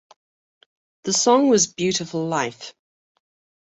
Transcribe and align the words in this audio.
The 1.03 1.13
song 1.13 1.49
was 1.49 1.67
"Beautiful 1.71 2.25
Life". 2.25 2.73